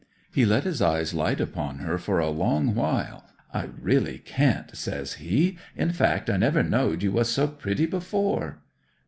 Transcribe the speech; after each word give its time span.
'He 0.33 0.45
let 0.45 0.63
his 0.63 0.81
eyes 0.81 1.13
light 1.13 1.39
upon 1.39 1.77
her 1.77 1.99
for 1.99 2.17
a 2.17 2.31
long 2.31 2.73
while. 2.73 3.23
"I 3.53 3.69
really 3.79 4.17
can't," 4.17 4.75
says 4.75 5.13
he. 5.21 5.59
"In 5.75 5.91
fact, 5.91 6.27
I 6.27 6.37
never 6.37 6.63
knowed 6.63 7.03
you 7.03 7.11
was 7.11 7.29
so 7.29 7.47
pretty 7.47 7.85
before!" 7.85 8.63